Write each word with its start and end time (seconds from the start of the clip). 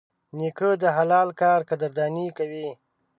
نیکه 0.37 0.69
د 0.81 0.83
حلال 0.97 1.29
کار 1.41 1.59
قدرداني 1.69 2.27
کوي. 2.37 2.69